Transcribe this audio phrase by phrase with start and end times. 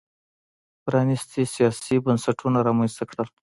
[0.83, 3.27] پرانیستي سیاسي بنسټونه رامنځته کړل.